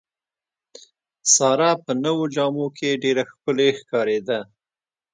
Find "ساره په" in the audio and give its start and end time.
1.33-1.91